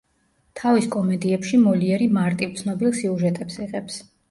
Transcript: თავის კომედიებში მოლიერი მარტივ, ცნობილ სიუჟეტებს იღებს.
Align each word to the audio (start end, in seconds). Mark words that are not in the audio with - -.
თავის 0.61 0.87
კომედიებში 0.95 1.59
მოლიერი 1.67 2.09
მარტივ, 2.17 2.57
ცნობილ 2.63 2.99
სიუჟეტებს 3.03 3.63
იღებს. 3.69 4.05